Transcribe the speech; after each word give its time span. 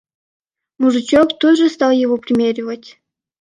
Мужичок 0.79 1.29
тут 1.39 1.59
же 1.59 1.69
стал 1.69 1.91
его 1.91 2.17
примеривать. 2.17 2.97